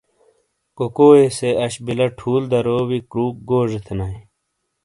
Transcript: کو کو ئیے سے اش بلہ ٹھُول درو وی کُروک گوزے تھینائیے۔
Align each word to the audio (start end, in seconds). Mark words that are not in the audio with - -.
کو 0.77 0.85
کو 0.97 1.07
ئیے 1.15 1.27
سے 1.37 1.49
اش 1.63 1.73
بلہ 1.85 2.07
ٹھُول 2.17 2.43
درو 2.51 2.77
وی 2.89 2.99
کُروک 3.11 3.35
گوزے 3.49 3.79
تھینائیے۔ 3.85 4.21